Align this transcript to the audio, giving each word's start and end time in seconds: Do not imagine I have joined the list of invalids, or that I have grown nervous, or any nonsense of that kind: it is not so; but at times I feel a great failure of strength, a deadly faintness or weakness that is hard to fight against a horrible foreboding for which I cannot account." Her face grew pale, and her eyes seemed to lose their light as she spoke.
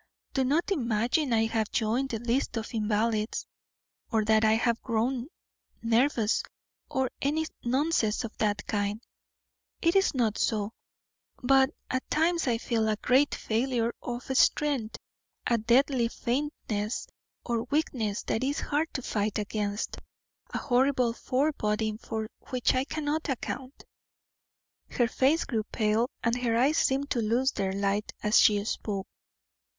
Do 0.33 0.43
not 0.43 0.71
imagine 0.71 1.31
I 1.31 1.45
have 1.45 1.69
joined 1.69 2.09
the 2.09 2.17
list 2.17 2.57
of 2.57 2.73
invalids, 2.73 3.45
or 4.11 4.25
that 4.25 4.43
I 4.43 4.53
have 4.53 4.81
grown 4.81 5.27
nervous, 5.83 6.41
or 6.89 7.11
any 7.21 7.45
nonsense 7.63 8.23
of 8.23 8.35
that 8.39 8.65
kind: 8.65 8.99
it 9.79 9.95
is 9.95 10.15
not 10.15 10.39
so; 10.39 10.73
but 11.43 11.69
at 11.91 12.09
times 12.09 12.47
I 12.47 12.57
feel 12.57 12.89
a 12.89 12.95
great 12.95 13.35
failure 13.35 13.93
of 14.01 14.23
strength, 14.35 14.97
a 15.45 15.59
deadly 15.59 16.07
faintness 16.07 17.05
or 17.45 17.65
weakness 17.65 18.23
that 18.23 18.43
is 18.43 18.59
hard 18.59 18.91
to 18.95 19.03
fight 19.03 19.37
against 19.37 19.97
a 20.51 20.57
horrible 20.57 21.13
foreboding 21.13 21.99
for 21.99 22.27
which 22.49 22.73
I 22.73 22.85
cannot 22.85 23.29
account." 23.29 23.83
Her 24.89 25.07
face 25.07 25.45
grew 25.45 25.61
pale, 25.65 26.09
and 26.23 26.35
her 26.41 26.57
eyes 26.57 26.79
seemed 26.79 27.11
to 27.11 27.21
lose 27.21 27.51
their 27.51 27.73
light 27.73 28.11
as 28.23 28.39
she 28.39 28.65
spoke. 28.65 29.05